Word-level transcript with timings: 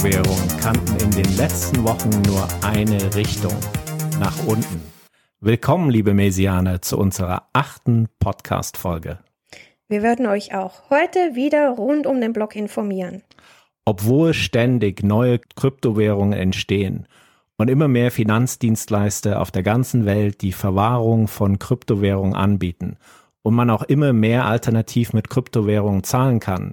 Kryptowährungen 0.00 0.48
kannten 0.60 0.96
in 1.04 1.10
den 1.10 1.36
letzten 1.36 1.84
Wochen 1.84 2.08
nur 2.22 2.48
eine 2.62 3.14
Richtung, 3.14 3.54
nach 4.18 4.46
unten. 4.46 4.80
Willkommen, 5.40 5.90
liebe 5.90 6.14
Mesianer, 6.14 6.80
zu 6.80 6.96
unserer 6.96 7.48
achten 7.52 8.08
Podcast-Folge. 8.18 9.18
Wir 9.88 10.02
werden 10.02 10.26
euch 10.26 10.54
auch 10.54 10.88
heute 10.88 11.34
wieder 11.34 11.68
rund 11.72 12.06
um 12.06 12.18
den 12.18 12.32
Block 12.32 12.56
informieren. 12.56 13.22
Obwohl 13.84 14.32
ständig 14.32 15.02
neue 15.02 15.38
Kryptowährungen 15.38 16.32
entstehen 16.32 17.06
und 17.58 17.68
immer 17.68 17.88
mehr 17.88 18.10
Finanzdienstleister 18.10 19.38
auf 19.38 19.50
der 19.50 19.62
ganzen 19.62 20.06
Welt 20.06 20.40
die 20.40 20.52
Verwahrung 20.52 21.28
von 21.28 21.58
Kryptowährungen 21.58 22.34
anbieten 22.34 22.96
und 23.42 23.52
man 23.52 23.68
auch 23.68 23.82
immer 23.82 24.14
mehr 24.14 24.46
alternativ 24.46 25.12
mit 25.12 25.28
Kryptowährungen 25.28 26.04
zahlen 26.04 26.40
kann, 26.40 26.72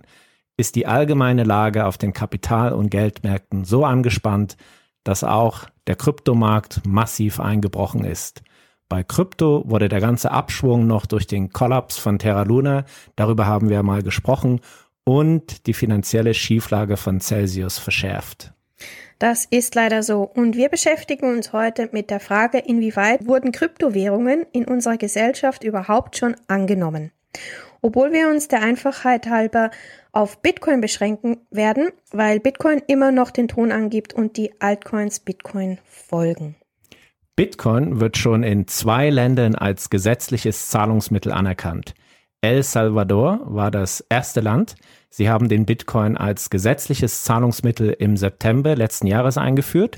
ist 0.57 0.75
die 0.75 0.87
allgemeine 0.87 1.43
Lage 1.43 1.85
auf 1.85 1.97
den 1.97 2.13
Kapital- 2.13 2.73
und 2.73 2.89
Geldmärkten 2.89 3.63
so 3.63 3.85
angespannt, 3.85 4.57
dass 5.03 5.23
auch 5.23 5.65
der 5.85 5.95
Kryptomarkt 5.95 6.81
massiv 6.85 7.39
eingebrochen 7.39 8.03
ist. 8.03 8.41
Bei 8.89 9.03
Krypto 9.03 9.63
wurde 9.65 9.89
der 9.89 10.01
ganze 10.01 10.31
Abschwung 10.31 10.87
noch 10.87 11.05
durch 11.05 11.27
den 11.27 11.51
Kollaps 11.51 11.97
von 11.97 12.19
Terra 12.19 12.43
Luna, 12.43 12.85
darüber 13.15 13.45
haben 13.45 13.69
wir 13.69 13.83
mal 13.83 14.01
gesprochen, 14.01 14.61
und 15.03 15.67
die 15.67 15.73
finanzielle 15.73 16.33
Schieflage 16.33 16.97
von 16.97 17.21
Celsius 17.21 17.77
verschärft. 17.77 18.51
Das 19.19 19.45
ist 19.45 19.73
leider 19.73 20.03
so. 20.03 20.23
Und 20.23 20.55
wir 20.55 20.69
beschäftigen 20.69 21.33
uns 21.33 21.53
heute 21.53 21.89
mit 21.91 22.09
der 22.09 22.19
Frage, 22.19 22.59
inwieweit 22.59 23.25
wurden 23.25 23.51
Kryptowährungen 23.51 24.45
in 24.51 24.65
unserer 24.65 24.97
Gesellschaft 24.97 25.63
überhaupt 25.63 26.17
schon 26.17 26.35
angenommen. 26.47 27.11
Obwohl 27.81 28.11
wir 28.11 28.29
uns 28.29 28.47
der 28.47 28.61
Einfachheit 28.61 29.27
halber 29.27 29.71
auf 30.11 30.41
Bitcoin 30.41 30.81
beschränken 30.81 31.37
werden, 31.51 31.89
weil 32.11 32.39
Bitcoin 32.39 32.81
immer 32.87 33.11
noch 33.11 33.31
den 33.31 33.47
Ton 33.47 33.71
angibt 33.71 34.13
und 34.13 34.37
die 34.37 34.59
Altcoins 34.59 35.19
Bitcoin 35.19 35.77
folgen. 35.85 36.55
Bitcoin 37.35 37.99
wird 37.99 38.17
schon 38.17 38.41
in 38.41 38.67
zwei 38.67 39.09
Ländern 39.09 39.53
als 39.55 39.89
gesetzliches 39.89 40.69
Zahlungsmittel 40.69 41.31
anerkannt. 41.31 41.93
El 42.41 42.63
Salvador 42.63 43.41
war 43.45 43.71
das 43.71 44.03
erste 44.09 44.41
Land. 44.41 44.75
Sie 45.09 45.29
haben 45.29 45.47
den 45.49 45.65
Bitcoin 45.65 46.17
als 46.17 46.49
gesetzliches 46.49 47.23
Zahlungsmittel 47.23 47.91
im 47.91 48.17
September 48.17 48.75
letzten 48.75 49.07
Jahres 49.07 49.37
eingeführt 49.37 49.97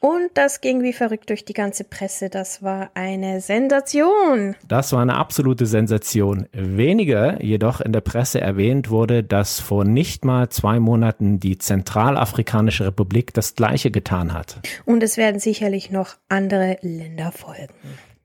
und 0.00 0.30
das 0.32 0.62
ging 0.62 0.82
wie 0.82 0.94
verrückt 0.94 1.28
durch 1.28 1.44
die 1.44 1.52
ganze 1.52 1.84
Presse. 1.84 2.30
Das 2.30 2.62
war 2.62 2.90
eine 2.94 3.42
Sensation. 3.42 4.56
Das 4.66 4.94
war 4.94 5.02
eine 5.02 5.16
absolute 5.16 5.66
Sensation. 5.66 6.48
Weniger 6.52 7.42
jedoch 7.42 7.82
in 7.82 7.92
der 7.92 8.00
Presse 8.00 8.40
erwähnt 8.40 8.88
wurde, 8.88 9.22
dass 9.22 9.60
vor 9.60 9.84
nicht 9.84 10.24
mal 10.24 10.48
zwei 10.48 10.80
Monaten 10.80 11.38
die 11.38 11.58
Zentralafrikanische 11.58 12.86
Republik 12.86 13.34
das 13.34 13.54
Gleiche 13.54 13.90
getan 13.90 14.32
hat. 14.32 14.60
Und 14.86 15.02
es 15.02 15.18
werden 15.18 15.38
sicherlich 15.38 15.90
noch 15.90 16.16
andere 16.30 16.78
Länder 16.80 17.30
folgen. 17.30 17.74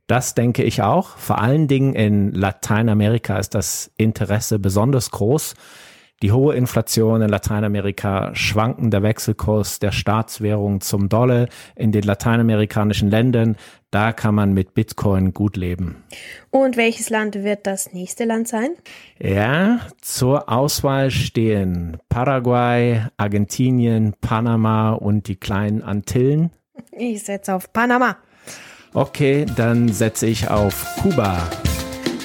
Das 0.08 0.34
denke 0.34 0.64
ich 0.64 0.81
auch. 0.81 1.18
Vor 1.18 1.42
allen 1.42 1.68
Dingen 1.68 1.94
in 1.94 2.31
Lateinamerika 2.31 3.38
ist 3.38 3.53
das 3.53 3.92
Interesse 3.98 4.59
besonders 4.59 5.12
groß. 5.12 5.56
Die 6.22 6.32
hohe 6.32 6.56
Inflation 6.56 7.22
in 7.22 7.30
Lateinamerika, 7.30 8.34
schwankender 8.34 9.04
Wechselkurs 9.04 9.80
der 9.80 9.92
Staatswährung 9.92 10.80
zum 10.80 11.10
Dollar 11.10 11.48
in 11.76 11.92
den 11.92 12.04
lateinamerikanischen 12.04 13.10
Ländern, 13.10 13.58
da 13.92 14.14
kann 14.14 14.34
man 14.34 14.54
mit 14.54 14.74
Bitcoin 14.74 15.34
gut 15.34 15.58
leben. 15.58 16.04
Und 16.52 16.78
welches 16.78 17.09
Land 17.09 17.36
wird 17.44 17.68
das 17.68 17.92
nächste 17.94 18.24
Land 18.24 18.48
sein? 18.48 18.70
Ja, 19.20 19.81
zur 20.02 20.50
Auswahl 20.50 21.12
stehen 21.12 21.98
Paraguay, 22.08 23.02
Argentinien, 23.18 24.14
Panama 24.22 24.94
und 24.94 25.28
die 25.28 25.36
kleinen 25.36 25.81
Antillen. 25.81 26.52
Ich 26.92 27.24
setze 27.24 27.54
auf 27.54 27.74
Panama. 27.74 28.18
Okay, 28.94 29.46
dann 29.58 29.90
setze 29.90 30.28
ich 30.28 30.50
auf 30.50 30.86
Kuba. 31.02 31.50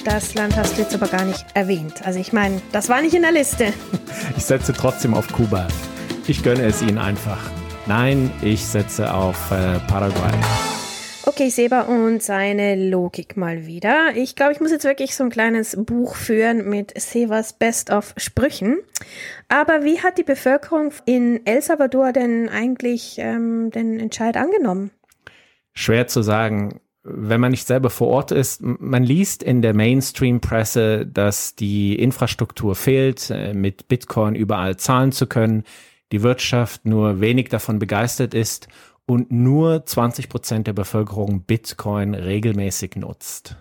Das 0.03 0.33
Land 0.33 0.57
hast 0.57 0.77
du 0.77 0.81
jetzt 0.81 0.95
aber 0.95 1.07
gar 1.07 1.25
nicht 1.25 1.45
erwähnt. 1.53 2.03
Also 2.03 2.19
ich 2.19 2.33
meine, 2.33 2.59
das 2.71 2.89
war 2.89 3.03
nicht 3.03 3.13
in 3.13 3.21
der 3.21 3.31
Liste. 3.31 3.71
Ich 4.35 4.45
setze 4.45 4.73
trotzdem 4.73 5.13
auf 5.13 5.31
Kuba. 5.31 5.67
Ich 6.27 6.43
gönne 6.43 6.63
es 6.65 6.81
ihnen 6.81 6.97
einfach. 6.97 7.39
Nein, 7.85 8.31
ich 8.41 8.65
setze 8.65 9.13
auf 9.13 9.51
äh, 9.51 9.79
Paraguay. 9.87 10.31
Okay, 11.25 11.49
Seba 11.49 11.81
und 11.81 12.21
seine 12.23 12.89
Logik 12.89 13.37
mal 13.37 13.67
wieder. 13.67 14.15
Ich 14.15 14.35
glaube, 14.35 14.53
ich 14.53 14.59
muss 14.59 14.71
jetzt 14.71 14.83
wirklich 14.83 15.15
so 15.15 15.23
ein 15.23 15.29
kleines 15.29 15.77
Buch 15.77 16.15
führen 16.15 16.67
mit 16.67 16.99
Sebas 16.99 17.53
Best 17.53 17.91
of 17.91 18.13
Sprüchen. 18.17 18.79
Aber 19.47 19.83
wie 19.83 20.01
hat 20.01 20.17
die 20.17 20.23
Bevölkerung 20.23 20.91
in 21.05 21.45
El 21.45 21.61
Salvador 21.61 22.11
denn 22.11 22.49
eigentlich 22.49 23.17
ähm, 23.19 23.69
den 23.71 23.99
Entscheid 23.99 24.35
angenommen? 24.35 24.91
Schwer 25.73 26.07
zu 26.07 26.21
sagen 26.21 26.81
wenn 27.03 27.41
man 27.41 27.51
nicht 27.51 27.67
selber 27.67 27.89
vor 27.89 28.07
Ort 28.09 28.31
ist, 28.31 28.61
man 28.61 29.03
liest 29.03 29.41
in 29.41 29.61
der 29.61 29.73
Mainstream-Presse, 29.73 31.05
dass 31.07 31.55
die 31.55 31.95
Infrastruktur 31.95 32.75
fehlt, 32.75 33.29
äh, 33.31 33.53
mit 33.53 33.87
Bitcoin 33.87 34.35
überall 34.35 34.77
zahlen 34.77 35.11
zu 35.11 35.27
können, 35.27 35.63
die 36.11 36.23
Wirtschaft 36.23 36.85
nur 36.85 37.19
wenig 37.21 37.49
davon 37.49 37.79
begeistert 37.79 38.33
ist 38.33 38.67
und 39.05 39.31
nur 39.31 39.85
20 39.85 40.29
Prozent 40.29 40.67
der 40.67 40.73
Bevölkerung 40.73 41.41
Bitcoin 41.41 42.13
regelmäßig 42.13 42.95
nutzt. 42.97 43.55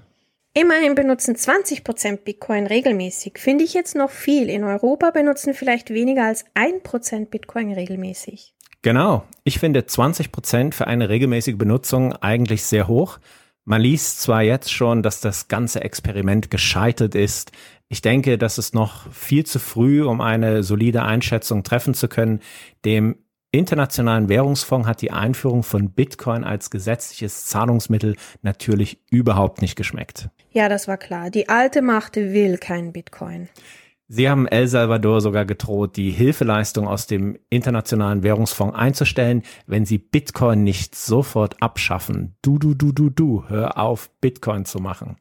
Immerhin 0.53 0.97
benutzen 0.97 1.37
20 1.37 1.85
Prozent 1.85 2.25
Bitcoin 2.25 2.67
regelmäßig. 2.67 3.39
Finde 3.39 3.65
ich 3.65 3.73
jetzt 3.73 3.95
noch 3.95 4.11
viel. 4.11 4.51
In 4.51 4.65
Europa 4.65 5.11
benutzen 5.11 5.55
vielleicht 5.55 5.91
weniger 5.91 6.25
als 6.25 6.45
ein 6.55 6.83
Prozent 6.83 7.31
Bitcoin 7.31 7.73
regelmäßig. 7.73 8.53
Genau. 8.83 9.25
Ich 9.45 9.59
finde 9.59 9.87
20 9.87 10.33
Prozent 10.33 10.75
für 10.75 10.87
eine 10.87 11.09
regelmäßige 11.09 11.57
Benutzung 11.57 12.13
eigentlich 12.15 12.65
sehr 12.65 12.89
hoch. 12.89 13.19
Man 13.65 13.83
liest 13.83 14.23
zwar 14.23 14.43
jetzt 14.43 14.73
schon, 14.73 15.03
dass 15.03 15.21
das 15.21 15.49
ganze 15.49 15.83
Experiment 15.83 16.51
gescheitert 16.51 17.15
ist. 17.15 17.53
Ich 17.89 18.01
denke, 18.01 18.39
das 18.39 18.57
ist 18.59 18.75
noch 18.75 19.13
viel 19.13 19.45
zu 19.45 19.59
früh, 19.59 20.03
um 20.03 20.21
eine 20.21 20.63
solide 20.63 21.03
Einschätzung 21.03 21.63
treffen 21.63 21.93
zu 21.95 22.09
können. 22.09 22.41
Dem 22.85 23.17
Internationalen 23.53 24.29
Währungsfonds 24.29 24.87
hat 24.87 25.03
die 25.03 25.11
Einführung 25.11 25.65
von 25.65 25.91
Bitcoin 25.91 26.45
als 26.45 26.71
gesetzliches 26.71 27.47
Zahlungsmittel 27.47 28.15
natürlich 28.43 29.01
überhaupt 29.11 29.61
nicht 29.61 29.75
geschmeckt. 29.75 30.29
Ja, 30.53 30.69
das 30.69 30.87
war 30.87 30.99
klar. 30.99 31.31
Die 31.31 31.49
alte 31.49 31.83
Macht 31.83 32.15
will 32.15 32.59
kein 32.59 32.93
Bitcoin. 32.93 33.49
Sie 34.13 34.29
haben 34.29 34.49
El 34.49 34.67
Salvador 34.67 35.21
sogar 35.21 35.45
gedroht, 35.45 35.95
die 35.95 36.11
Hilfeleistung 36.11 36.89
aus 36.89 37.07
dem 37.07 37.39
Internationalen 37.49 38.25
Währungsfonds 38.25 38.77
einzustellen, 38.77 39.45
wenn 39.69 39.85
sie 39.85 39.99
Bitcoin 39.99 40.65
nicht 40.65 40.97
sofort 40.97 41.63
abschaffen. 41.63 42.35
Du, 42.43 42.59
du, 42.59 42.75
du, 42.75 42.91
du, 42.91 43.11
du, 43.11 43.45
hör 43.47 43.79
auf, 43.79 44.11
Bitcoin 44.21 44.65
zu 44.65 44.81
machen. 44.81 45.17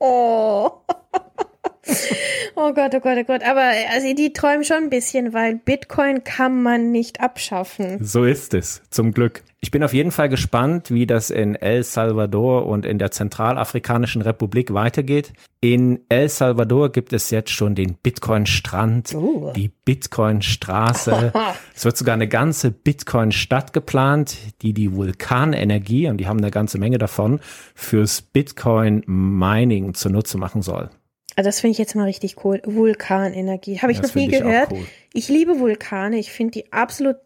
oh. 0.00 0.68
Oh 2.58 2.72
Gott, 2.72 2.94
oh 2.94 3.00
Gott, 3.00 3.18
oh 3.18 3.24
Gott. 3.24 3.42
Aber 3.42 3.70
also 3.92 4.14
die 4.14 4.32
träumen 4.32 4.64
schon 4.64 4.84
ein 4.84 4.90
bisschen, 4.90 5.34
weil 5.34 5.56
Bitcoin 5.56 6.24
kann 6.24 6.62
man 6.62 6.90
nicht 6.90 7.20
abschaffen. 7.20 7.98
So 8.02 8.24
ist 8.24 8.54
es, 8.54 8.80
zum 8.88 9.12
Glück. 9.12 9.42
Ich 9.60 9.70
bin 9.70 9.82
auf 9.82 9.92
jeden 9.92 10.10
Fall 10.10 10.30
gespannt, 10.30 10.90
wie 10.90 11.06
das 11.06 11.28
in 11.28 11.54
El 11.54 11.82
Salvador 11.82 12.66
und 12.66 12.86
in 12.86 12.98
der 12.98 13.10
Zentralafrikanischen 13.10 14.22
Republik 14.22 14.72
weitergeht. 14.72 15.34
In 15.60 16.00
El 16.08 16.30
Salvador 16.30 16.92
gibt 16.92 17.12
es 17.12 17.30
jetzt 17.30 17.50
schon 17.50 17.74
den 17.74 17.94
Bitcoin-Strand, 17.94 19.14
uh. 19.14 19.52
die 19.54 19.68
Bitcoin-Straße. 19.68 21.32
es 21.74 21.84
wird 21.84 21.96
sogar 21.96 22.14
eine 22.14 22.28
ganze 22.28 22.70
Bitcoin-Stadt 22.70 23.74
geplant, 23.74 24.36
die 24.62 24.72
die 24.72 24.94
Vulkanenergie, 24.94 26.08
und 26.08 26.18
die 26.18 26.26
haben 26.26 26.38
eine 26.38 26.50
ganze 26.50 26.78
Menge 26.78 26.96
davon, 26.96 27.40
fürs 27.74 28.22
Bitcoin-Mining 28.22 29.92
zunutze 29.92 30.38
machen 30.38 30.62
soll. 30.62 30.88
Also 31.36 31.48
das 31.48 31.60
finde 31.60 31.72
ich 31.72 31.78
jetzt 31.78 31.94
mal 31.94 32.04
richtig 32.04 32.44
cool. 32.44 32.62
Vulkanenergie. 32.64 33.80
Habe 33.80 33.92
ich 33.92 34.00
das 34.00 34.14
noch 34.14 34.14
nie 34.16 34.28
gehört. 34.28 34.72
Ich, 34.72 34.78
cool. 34.78 34.86
ich 35.12 35.28
liebe 35.28 35.60
Vulkane. 35.60 36.18
Ich 36.18 36.32
finde 36.32 36.52
die 36.52 36.72
absolut 36.72 37.16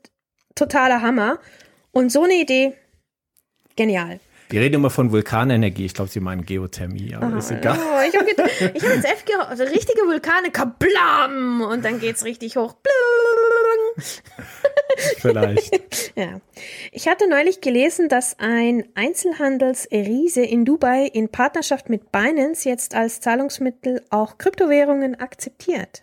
totaler 0.57 1.01
Hammer. 1.01 1.39
Und 1.93 2.11
so 2.11 2.25
eine 2.25 2.35
Idee, 2.35 2.75
genial. 3.77 4.21
Wir 4.49 4.61
reden 4.61 4.75
immer 4.75 4.91
von 4.91 5.13
Vulkanenergie. 5.13 5.87
Ich 5.87 5.95
glaube, 5.95 6.11
Sie 6.11 6.19
meinen 6.19 6.45
Geothermie, 6.45 7.15
aber 7.15 7.27
Aha, 7.27 7.39
ist 7.39 7.53
egal. 7.53 7.79
Oh, 7.79 8.01
ich 8.09 8.17
habe 8.17 8.29
hab 8.31 8.75
jetzt 8.75 9.05
F 9.05 9.25
also 9.49 9.63
richtige 9.63 10.03
Vulkane, 10.03 10.51
kablam! 10.51 11.61
Und 11.63 11.85
dann 11.85 12.01
geht 12.01 12.17
es 12.17 12.25
richtig 12.25 12.57
hoch. 12.57 12.75
Vielleicht. 15.19 16.10
Ja. 16.21 16.41
Ich 16.93 17.09
hatte 17.09 17.29
neulich 17.29 17.61
gelesen, 17.61 18.09
dass 18.09 18.39
ein 18.39 18.85
Einzelhandelsriese 18.95 20.43
in 20.43 20.65
Dubai 20.65 21.07
in 21.07 21.29
Partnerschaft 21.29 21.89
mit 21.89 22.13
Binance 22.13 22.69
jetzt 22.69 22.95
als 22.95 23.21
Zahlungsmittel 23.21 24.03
auch 24.11 24.39
Kryptowährungen 24.39 25.19
akzeptiert. 25.19 26.03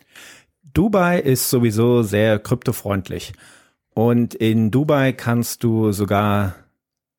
Dubai 0.74 1.20
ist 1.20 1.50
sowieso 1.50 2.02
sehr 2.02 2.38
kryptofreundlich. 2.38 3.32
Und 3.94 4.34
in 4.34 4.70
Dubai 4.70 5.12
kannst 5.12 5.64
du 5.64 5.92
sogar 5.92 6.54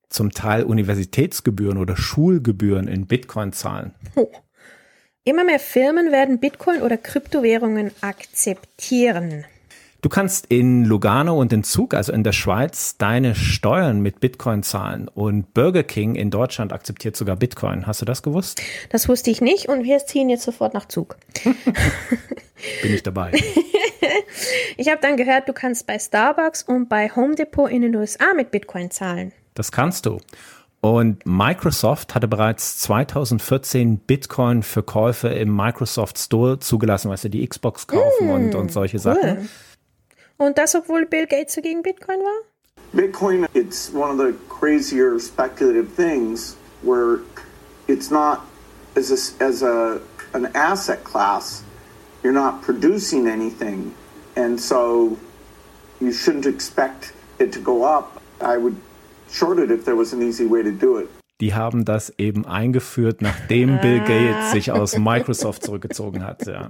zum 0.10 0.32
Teil 0.32 0.64
Universitätsgebühren 0.64 1.78
oder 1.78 1.98
Schulgebühren 1.98 2.88
in 2.88 3.08
Bitcoin 3.08 3.54
zahlen. 3.54 3.94
Oh. 4.16 4.32
Immer 5.24 5.44
mehr 5.44 5.60
Firmen 5.60 6.12
werden 6.12 6.40
Bitcoin 6.40 6.82
oder 6.82 6.98
Kryptowährungen 6.98 7.92
akzeptieren. 8.02 9.46
Du 10.02 10.08
kannst 10.08 10.46
in 10.46 10.86
Lugano 10.86 11.38
und 11.38 11.52
in 11.52 11.66
Zug, 11.66 11.94
also 11.94 12.14
in 12.14 12.24
der 12.24 12.32
Schweiz, 12.32 12.96
deine 12.98 13.36
Steuern 13.36 14.00
mit 14.00 14.22
Bitcoin 14.22 14.64
zahlen. 14.64 15.10
Und 15.10 15.54
Burger 15.54 15.84
King 15.84 16.16
in 16.16 16.32
Deutschland 16.32 16.72
akzeptiert 16.72 17.18
sogar 17.18 17.36
Bitcoin. 17.36 17.86
Hast 17.86 18.00
du 18.00 18.06
das 18.06 18.24
gewusst? 18.24 18.62
Das 18.92 19.10
wusste 19.10 19.30
ich 19.30 19.42
nicht 19.42 19.68
und 19.68 19.84
wir 19.84 20.00
ziehen 20.00 20.30
jetzt 20.30 20.44
sofort 20.44 20.74
nach 20.74 20.88
Zug. 20.88 21.18
Bin 21.44 22.94
ich 22.94 23.04
dabei. 23.04 23.34
ich 24.78 24.88
habe 24.88 25.02
dann 25.02 25.18
gehört, 25.18 25.50
du 25.50 25.54
kannst 25.54 25.86
bei 25.86 26.00
Starbucks 26.00 26.64
und 26.64 26.88
bei 26.88 27.14
Home 27.14 27.36
Depot 27.36 27.70
in 27.70 27.82
den 27.82 27.94
USA 27.94 28.34
mit 28.34 28.52
Bitcoin 28.52 28.92
zahlen. 28.92 29.34
Das 29.54 29.70
kannst 29.74 30.06
du. 30.06 30.20
Und 30.80 31.26
Microsoft 31.26 32.16
hatte 32.16 32.30
bereits 32.30 32.78
2014 32.80 33.98
Bitcoin 33.98 34.64
für 34.64 34.82
Käufe 34.82 35.28
im 35.28 35.54
Microsoft 35.54 36.18
Store 36.18 36.60
zugelassen, 36.60 37.12
weißt 37.12 37.26
du, 37.26 37.30
die 37.30 37.46
Xbox 37.46 37.86
kaufen 37.86 38.28
mm, 38.28 38.32
und, 38.32 38.56
und 38.56 38.72
solche 38.72 38.98
cool. 39.04 39.50
Und 40.42 40.58
das, 40.58 40.74
obwohl 40.74 41.06
Bill 41.06 41.28
Gates 41.28 41.56
dagegen 41.56 41.82
Bitcoin 41.84 42.20
war? 42.20 42.42
Bitcoin, 42.94 43.46
it's 43.54 43.92
one 43.94 44.10
of 44.10 44.18
the 44.18 44.34
crazier 44.48 45.20
speculative 45.20 45.90
things 45.96 46.56
where 46.82 47.20
it's 47.88 48.10
not 48.10 48.40
as 48.96 49.12
a, 49.12 49.44
as 49.44 49.62
a 49.62 50.00
an 50.34 50.48
asset 50.56 51.04
class, 51.04 51.64
you're 52.24 52.34
not 52.34 52.62
producing 52.62 53.28
anything, 53.28 53.94
and 54.36 54.60
so 54.60 55.18
you 56.00 56.12
shouldn't 56.14 56.46
expect 56.46 57.14
it 57.40 57.52
to 57.52 57.60
go 57.60 57.84
up. 57.84 58.22
I 58.42 58.58
would 58.58 58.78
short 59.30 59.60
it 59.60 59.72
if 59.72 59.84
there 59.84 59.98
was 59.98 60.14
an 60.14 60.22
easy 60.22 60.46
way 60.46 60.64
to 60.64 60.72
do 60.72 60.98
it. 60.98 61.10
Die 61.42 61.54
haben 61.54 61.86
das 61.86 62.14
eben 62.18 62.46
eingeführt, 62.46 63.22
nachdem 63.22 63.80
Bill 63.80 64.00
Gates 64.00 64.52
sich 64.52 64.72
aus 64.72 64.98
Microsoft 64.98 65.64
zurückgezogen 65.64 66.24
hat. 66.26 66.46
Ja. 66.48 66.70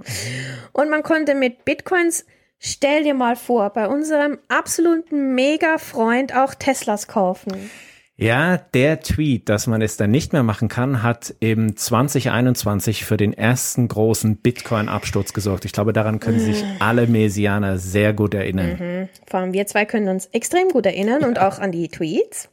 Und 0.72 0.90
man 0.90 1.02
konnte 1.02 1.34
mit 1.34 1.64
Bitcoins 1.64 2.24
Stell 2.62 3.04
dir 3.04 3.14
mal 3.14 3.36
vor, 3.36 3.70
bei 3.70 3.88
unserem 3.88 4.38
absoluten 4.48 5.34
Mega-Freund 5.34 6.36
auch 6.36 6.54
Teslas 6.54 7.08
kaufen. 7.08 7.70
Ja, 8.18 8.58
der 8.58 9.00
Tweet, 9.00 9.48
dass 9.48 9.66
man 9.66 9.80
es 9.80 9.96
dann 9.96 10.10
nicht 10.10 10.34
mehr 10.34 10.42
machen 10.42 10.68
kann, 10.68 11.02
hat 11.02 11.34
im 11.40 11.74
2021 11.74 13.06
für 13.06 13.16
den 13.16 13.32
ersten 13.32 13.88
großen 13.88 14.36
Bitcoin-Absturz 14.36 15.32
gesorgt. 15.32 15.64
Ich 15.64 15.72
glaube, 15.72 15.94
daran 15.94 16.20
können 16.20 16.38
sich 16.38 16.62
mhm. 16.62 16.68
alle 16.80 17.06
Mesianer 17.06 17.78
sehr 17.78 18.12
gut 18.12 18.34
erinnern. 18.34 18.76
Mhm. 18.78 19.08
Vor 19.26 19.40
allem 19.40 19.54
wir 19.54 19.66
zwei 19.66 19.86
können 19.86 20.08
uns 20.08 20.26
extrem 20.26 20.68
gut 20.68 20.84
erinnern 20.84 21.24
und 21.24 21.38
auch 21.38 21.60
an 21.60 21.72
die 21.72 21.88
Tweets. 21.88 22.50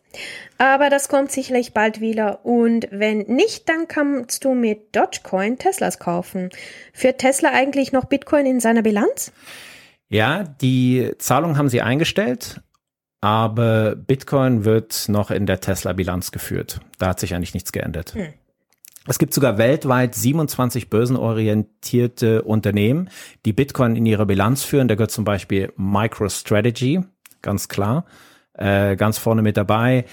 Aber 0.57 0.89
das 0.89 1.09
kommt 1.09 1.33
sicherlich 1.33 1.73
bald 1.73 1.99
wieder. 1.99 2.45
Und 2.45 2.87
wenn 2.91 3.19
nicht, 3.23 3.67
dann 3.67 3.89
kannst 3.89 4.45
du 4.45 4.53
mit 4.53 4.95
Dogecoin 4.95 5.57
Teslas 5.57 5.99
kaufen. 5.99 6.49
Führt 6.93 7.17
Tesla 7.17 7.49
eigentlich 7.51 7.91
noch 7.91 8.05
Bitcoin 8.05 8.45
in 8.45 8.61
seiner 8.61 8.83
Bilanz? 8.83 9.33
Ja, 10.09 10.43
die 10.43 11.11
Zahlung 11.17 11.57
haben 11.57 11.69
sie 11.69 11.81
eingestellt, 11.81 12.61
aber 13.21 13.95
Bitcoin 13.95 14.63
wird 14.63 15.09
noch 15.09 15.31
in 15.31 15.45
der 15.45 15.59
Tesla-Bilanz 15.59 16.31
geführt. 16.31 16.79
Da 16.97 17.07
hat 17.07 17.19
sich 17.19 17.35
eigentlich 17.35 17.53
nichts 17.53 17.71
geändert. 17.71 18.13
Hm. 18.13 18.33
Es 19.09 19.19
gibt 19.19 19.33
sogar 19.33 19.57
weltweit 19.57 20.15
27 20.15 20.89
börsenorientierte 20.89 22.41
Unternehmen, 22.41 23.09
die 23.45 23.53
Bitcoin 23.53 23.95
in 23.95 24.05
ihre 24.05 24.25
Bilanz 24.25 24.63
führen. 24.63 24.89
Da 24.89 24.95
gehört 24.95 25.11
zum 25.11 25.23
Beispiel 25.23 25.71
MicroStrategy, 25.77 27.01
ganz 27.41 27.69
klar, 27.69 28.05
äh, 28.53 28.97
ganz 28.97 29.17
vorne 29.17 29.41
mit 29.41 29.55
dabei. 29.55 30.05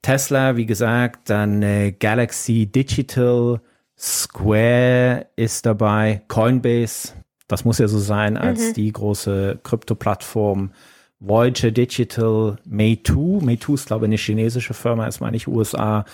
Tesla, 0.00 0.56
wie 0.56 0.66
gesagt, 0.66 1.28
dann 1.28 1.62
äh, 1.62 1.92
Galaxy 1.92 2.66
Digital, 2.66 3.60
Square 3.98 5.26
ist 5.36 5.66
dabei, 5.66 6.22
Coinbase, 6.26 7.12
das 7.52 7.64
muss 7.64 7.78
ja 7.78 7.88
so 7.88 7.98
sein 7.98 8.36
als 8.36 8.68
mhm. 8.68 8.74
die 8.74 8.92
große 8.92 9.60
Krypto-Plattform. 9.62 10.72
Voyager 11.20 11.70
Digital, 11.70 12.56
Meitu. 12.64 13.40
Meitu 13.40 13.74
ist, 13.74 13.86
glaube 13.86 14.06
ich, 14.06 14.08
eine 14.08 14.16
chinesische 14.16 14.74
Firma, 14.74 15.06
ist 15.06 15.20
meine 15.20 15.36
ich 15.36 15.46
USA. 15.46 16.04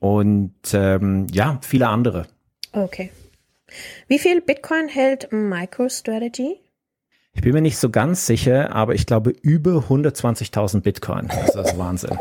Und 0.00 0.54
ähm, 0.72 1.28
ja, 1.30 1.58
viele 1.62 1.88
andere. 1.88 2.26
Okay. 2.72 3.10
Wie 4.08 4.18
viel 4.18 4.40
Bitcoin 4.40 4.88
hält 4.88 5.28
MicroStrategy? 5.30 6.56
Ich 7.32 7.42
bin 7.42 7.52
mir 7.52 7.60
nicht 7.60 7.76
so 7.76 7.90
ganz 7.90 8.26
sicher, 8.26 8.74
aber 8.74 8.94
ich 8.94 9.06
glaube 9.06 9.30
über 9.42 9.84
120.000 9.88 10.80
Bitcoin. 10.80 11.28
Das 11.28 11.54
ist 11.54 11.78
Wahnsinn. 11.78 12.18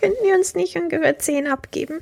Könnten 0.00 0.24
wir 0.24 0.34
uns 0.34 0.54
nicht 0.54 0.76
ungefähr 0.76 1.18
10 1.18 1.46
abgeben? 1.46 2.00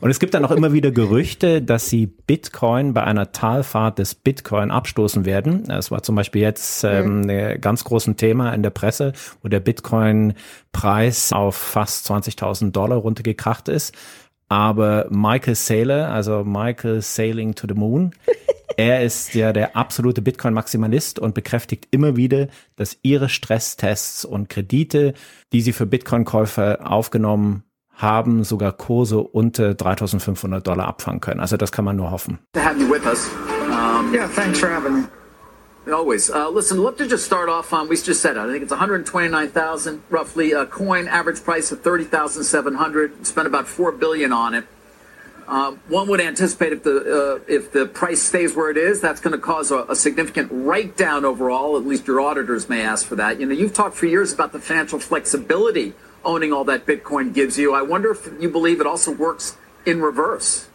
Und 0.00 0.10
es 0.10 0.18
gibt 0.20 0.34
dann 0.34 0.44
auch 0.44 0.50
immer 0.50 0.72
wieder 0.72 0.90
Gerüchte, 0.90 1.62
dass 1.62 1.88
sie 1.88 2.06
Bitcoin 2.06 2.92
bei 2.92 3.04
einer 3.04 3.32
Talfahrt 3.32 3.98
des 3.98 4.14
Bitcoin 4.14 4.70
abstoßen 4.70 5.24
werden. 5.24 5.70
Es 5.70 5.90
war 5.90 6.02
zum 6.02 6.14
Beispiel 6.14 6.42
jetzt 6.42 6.84
ähm, 6.84 7.22
mhm. 7.22 7.30
ein 7.30 7.60
ganz 7.60 7.84
großes 7.84 8.16
Thema 8.16 8.52
in 8.52 8.62
der 8.62 8.70
Presse, 8.70 9.12
wo 9.42 9.48
der 9.48 9.60
Bitcoin-Preis 9.60 11.32
auf 11.32 11.56
fast 11.56 12.10
20.000 12.10 12.72
Dollar 12.72 12.98
runtergekracht 12.98 13.68
ist. 13.68 13.94
Aber 14.48 15.06
Michael 15.08 15.54
Saylor, 15.54 16.08
also 16.08 16.44
Michael 16.44 17.00
Sailing 17.00 17.54
to 17.54 17.66
the 17.66 17.74
Moon, 17.74 18.14
er 18.76 19.02
ist 19.02 19.34
ja 19.34 19.52
der 19.52 19.76
absolute 19.76 20.22
Bitcoin-Maximalist 20.22 21.18
und 21.18 21.34
bekräftigt 21.34 21.88
immer 21.90 22.16
wieder, 22.16 22.48
dass 22.76 22.98
ihre 23.02 23.28
Stresstests 23.28 24.24
und 24.24 24.48
Kredite, 24.48 25.14
die 25.52 25.60
sie 25.60 25.72
für 25.72 25.86
Bitcoin-Käufer 25.86 26.90
aufgenommen 26.90 27.64
haben, 27.94 28.44
sogar 28.44 28.72
Kurse 28.72 29.20
unter 29.20 29.74
3500 29.74 30.66
Dollar 30.66 30.88
abfangen 30.88 31.20
können. 31.20 31.40
Also 31.40 31.56
das 31.56 31.72
kann 31.72 31.84
man 31.84 31.96
nur 31.96 32.10
hoffen. 32.10 32.38
To 32.54 32.60
have 32.60 32.78
you 32.78 32.90
with 32.90 33.04
us. 33.06 33.30
Um, 33.68 34.12
yeah, 34.12 34.28
thanks 34.28 34.58
for 34.58 34.68
having 34.68 35.02
me. 35.02 35.08
Always. 35.92 36.30
Uh, 36.30 36.48
listen, 36.48 36.80
look 36.80 36.96
to 36.98 37.08
just 37.08 37.24
start 37.24 37.48
off 37.48 37.72
on, 37.72 37.88
we 37.88 37.96
just 37.96 38.20
said 38.20 38.36
it, 38.36 38.40
I 38.40 38.46
think 38.50 38.62
it's 38.62 38.70
129,000 38.70 40.02
roughly, 40.10 40.52
a 40.52 40.64
coin 40.64 41.08
average 41.08 41.42
price 41.42 41.72
of 41.72 41.80
30,700, 41.80 43.26
spent 43.26 43.46
about 43.48 43.66
4 43.66 43.92
billion 43.92 44.32
on 44.32 44.54
it. 44.54 44.64
Um, 45.52 45.78
one 45.88 46.08
would 46.08 46.22
anticipate 46.22 46.72
if 46.72 46.82
the 46.82 46.96
uh, 47.36 47.44
if 47.46 47.72
the 47.72 47.84
price 47.84 48.22
stays 48.22 48.56
where 48.56 48.70
it 48.70 48.78
is, 48.78 49.02
that's 49.02 49.20
going 49.20 49.34
to 49.34 49.38
cause 49.38 49.70
a, 49.70 49.80
a, 49.80 49.94
significant 49.94 50.48
write 50.50 50.96
down 50.96 51.26
overall. 51.26 51.76
At 51.76 51.84
least 51.84 52.06
your 52.06 52.22
auditors 52.22 52.70
may 52.70 52.80
ask 52.80 53.06
for 53.06 53.16
that. 53.16 53.38
You 53.38 53.44
know, 53.44 53.52
you've 53.52 53.74
talked 53.74 53.94
for 53.94 54.06
years 54.06 54.32
about 54.32 54.52
the 54.52 54.58
financial 54.58 54.98
flexibility 54.98 55.92
owning 56.24 56.54
all 56.54 56.64
that 56.64 56.86
Bitcoin 56.86 57.34
gives 57.34 57.58
you. 57.58 57.74
I 57.74 57.82
wonder 57.82 58.12
if 58.12 58.30
you 58.40 58.48
believe 58.48 58.80
it 58.80 58.86
also 58.86 59.12
works 59.12 59.58
in 59.84 60.00
reverse. 60.00 60.70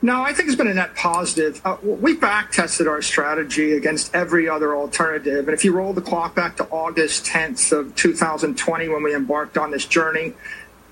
No, 0.00 0.22
I 0.22 0.32
think 0.32 0.46
it's 0.48 0.56
been 0.56 0.68
a 0.68 0.74
net 0.74 0.94
positive. 0.94 1.60
Uh, 1.64 1.76
we 1.82 2.14
back 2.14 2.52
tested 2.52 2.86
our 2.86 3.02
strategy 3.02 3.72
against 3.72 4.14
every 4.14 4.48
other 4.48 4.76
alternative. 4.76 5.48
And 5.48 5.54
if 5.54 5.64
you 5.64 5.72
roll 5.72 5.92
the 5.92 6.02
clock 6.02 6.36
back 6.36 6.56
to 6.58 6.68
August 6.68 7.24
10th 7.24 7.72
of 7.72 7.96
2020 7.96 8.88
when 8.90 9.02
we 9.02 9.12
embarked 9.12 9.58
on 9.58 9.72
this 9.72 9.86
journey, 9.86 10.34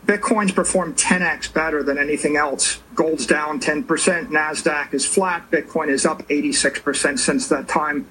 Bitcoin's 0.05 0.53
performed 0.53 0.97
10x 0.97 1.53
better 1.55 1.83
than 1.83 1.99
anything 1.99 2.37
else. 2.37 2.81
Gold's 2.95 3.27
down 3.27 3.59
10%, 3.59 3.85
NASDAQ 4.29 4.93
is 4.93 5.07
flat, 5.07 5.51
Bitcoin 5.51 5.89
is 5.89 6.05
up 6.05 6.23
86% 6.29 7.19
since 7.19 7.49
that 7.49 7.69
time. 7.69 8.07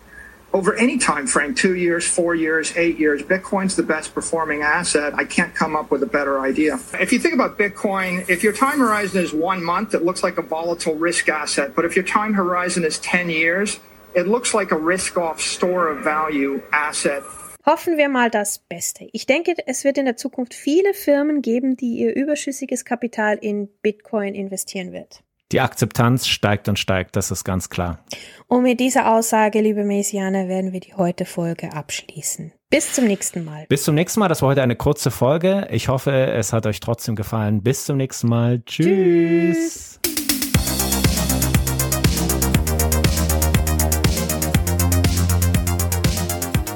Over 0.53 0.75
any 0.75 0.99
time 0.99 1.25
frame 1.25 1.55
two 1.55 1.75
years 1.75 2.07
four 2.07 2.35
years 2.35 2.77
eight 2.77 2.99
years 2.99 3.23
bitcoin's 3.23 3.75
the 3.75 3.81
best 3.81 4.13
performing 4.13 4.61
asset. 4.61 5.15
I 5.15 5.25
can't 5.25 5.55
come 5.55 5.75
up 5.75 5.89
with 5.89 6.03
a 6.03 6.05
better 6.05 6.41
idea. 6.41 6.75
If 6.99 7.11
you 7.11 7.17
think 7.17 7.33
about 7.33 7.57
bitcoin 7.57 8.29
if 8.29 8.43
your 8.43 8.53
time 8.53 8.77
horizon 8.77 9.23
is 9.23 9.33
one 9.33 9.63
month 9.63 9.95
it 9.95 10.03
looks 10.03 10.21
like 10.21 10.37
a 10.37 10.43
volatile 10.43 10.93
risk 10.93 11.27
asset. 11.27 11.75
But 11.75 11.85
if 11.85 11.95
your 11.95 12.05
time 12.05 12.35
horizon 12.35 12.85
is 12.85 12.99
10 12.99 13.31
years 13.31 13.79
it 14.13 14.27
looks 14.27 14.53
like 14.53 14.69
a 14.69 14.77
risk 14.77 15.17
off 15.17 15.41
store 15.41 15.87
of 15.87 16.03
value 16.03 16.61
asset 16.71 17.23
Hoffen 17.65 17.97
wir 17.97 18.09
mal 18.09 18.29
das 18.29 18.59
Beste. 18.59 19.07
Ich 19.13 19.25
denke, 19.25 19.55
es 19.65 19.83
wird 19.85 19.97
in 19.97 20.05
der 20.05 20.17
Zukunft 20.17 20.53
viele 20.53 20.93
Firmen 20.93 21.41
geben, 21.41 21.77
die 21.77 21.97
ihr 21.99 22.13
überschüssiges 22.15 22.83
Kapital 22.83 23.37
in 23.39 23.69
Bitcoin 23.81 24.35
investieren 24.35 24.91
wird. 24.91 25.23
Die 25.53 25.61
Akzeptanz 25.61 26.27
steigt 26.27 26.67
und 26.67 26.79
steigt, 26.79 27.15
das 27.15 27.29
ist 27.29 27.43
ganz 27.43 27.69
klar. 27.69 28.03
Und 28.47 28.63
mit 28.63 28.79
dieser 28.79 29.13
Aussage, 29.13 29.61
liebe 29.61 29.83
Messianer, 29.83 30.47
werden 30.47 30.73
wir 30.73 30.79
die 30.79 30.95
heute 30.95 31.25
Folge 31.25 31.71
abschließen. 31.73 32.51
Bis 32.71 32.91
zum 32.91 33.05
nächsten 33.05 33.45
Mal. 33.45 33.67
Bis 33.69 33.83
zum 33.83 33.93
nächsten 33.93 34.19
Mal. 34.19 34.29
Das 34.29 34.41
war 34.41 34.49
heute 34.49 34.63
eine 34.63 34.75
kurze 34.75 35.11
Folge. 35.11 35.67
Ich 35.69 35.89
hoffe, 35.89 36.11
es 36.11 36.53
hat 36.53 36.65
euch 36.65 36.79
trotzdem 36.79 37.15
gefallen. 37.15 37.61
Bis 37.61 37.85
zum 37.85 37.97
nächsten 37.97 38.27
Mal. 38.29 38.63
Tschüss. 38.65 39.57
Tschüss. 39.57 39.92